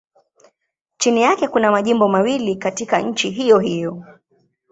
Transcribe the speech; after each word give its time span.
Chini 0.97 1.21
yake 1.21 1.47
kuna 1.47 1.71
majimbo 1.71 2.07
mawili 2.07 2.55
katika 2.55 3.01
nchi 3.01 3.29
hiyohiyo. 3.29 4.03